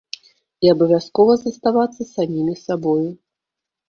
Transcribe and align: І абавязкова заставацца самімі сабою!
І 0.67 0.69
абавязкова 0.75 1.35
заставацца 1.41 2.07
самімі 2.15 2.55
сабою! 2.65 3.05